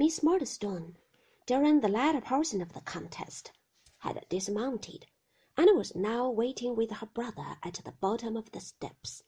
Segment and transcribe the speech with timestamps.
[0.00, 0.96] Miss Murdstone,
[1.44, 3.50] during the latter portion of the contest,
[3.98, 5.08] had dismounted,
[5.56, 9.24] and was now waiting with her brother at the bottom of the steps,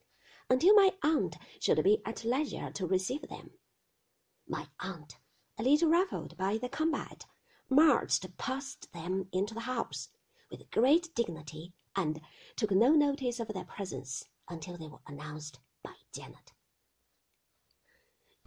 [0.49, 3.51] until my aunt should be at leisure to receive them.
[4.47, 5.19] My aunt,
[5.59, 7.27] a little ruffled by the combat,
[7.69, 10.11] marched past them into the house
[10.53, 12.21] with great dignity, and
[12.55, 16.53] took no notice of their presence until they were announced by Janet.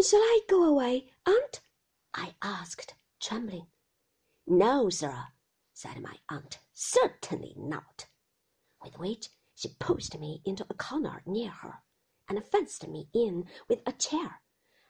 [0.01, 1.59] Shall I go away, aunt?
[2.13, 3.67] I asked, trembling.
[4.45, 5.27] No, sir,
[5.73, 8.07] said my aunt, certainly not.
[8.83, 11.81] With which she pushed me into a corner near her,
[12.27, 14.41] and fenced me in with a chair,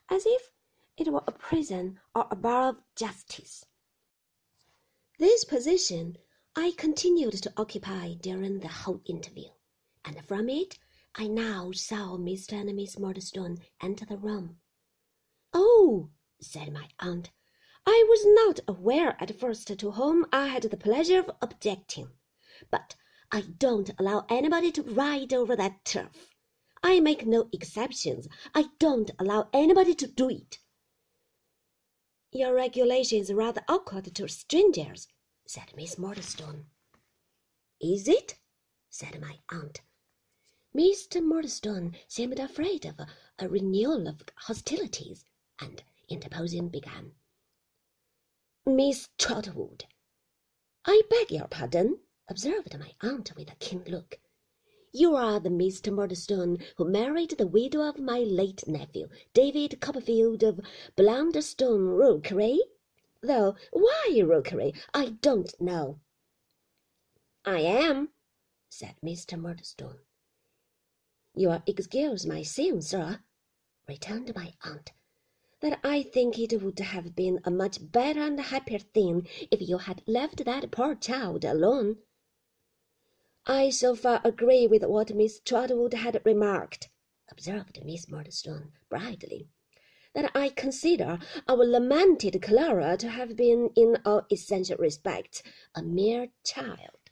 [0.10, 0.52] as if
[0.98, 3.66] it were a prison or a bar of justice.
[5.20, 6.18] This position
[6.56, 9.50] I continued to occupy during the whole interview,
[10.04, 10.78] and from it
[11.16, 12.54] I now saw Mr.
[12.54, 14.58] and Miss Murdstone enter the room.
[15.54, 16.10] Oh,
[16.44, 17.32] said my aunt,
[17.86, 22.12] I was not aware at first to whom I had the pleasure of objecting,
[22.70, 22.96] but
[23.32, 26.30] I don't allow anybody to ride over that turf.
[26.84, 28.28] I make no exceptions.
[28.54, 30.60] I don't allow anybody to do it.
[32.32, 35.08] Your regulation is rather awkward to strangers,
[35.46, 36.66] said Miss Murdstone.
[37.80, 38.38] Is it?
[38.90, 39.82] said my aunt.
[40.76, 41.24] Mr.
[41.24, 43.00] Murdstone seemed afraid of
[43.40, 45.26] a, renewal of hostilities,
[45.60, 47.14] and interposing began.
[48.66, 49.86] Miss Trotwood.
[50.86, 54.20] I beg your pardon, observed my aunt with a keen look.
[54.92, 55.92] You are the Mr.
[55.92, 60.60] Murdstone who married the widow of my late nephew, David Copperfield of
[60.96, 62.60] Blunderstone Rookery?
[63.22, 66.00] Though why Rookery, I don't know.
[67.44, 68.10] I am,
[68.70, 69.40] said Mr.
[69.40, 70.00] Murdstone.
[71.34, 73.20] You will excuse my saying, sir,
[73.88, 74.92] returned my aunt,
[75.64, 79.78] that I think it would have been a much better and happier thing if you
[79.78, 82.00] had left that poor child alone.
[83.46, 86.90] I so far agree with what Miss Trotwood had remarked,
[87.32, 89.48] observed Miss Murdstone brightly,
[90.14, 95.44] that I consider our lamented Clara to have been in all essential respects
[95.74, 97.03] a mere child.